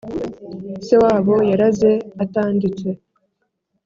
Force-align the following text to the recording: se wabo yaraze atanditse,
se 0.85 0.95
wabo 1.03 1.33
yaraze 1.49 1.91
atanditse, 2.23 2.89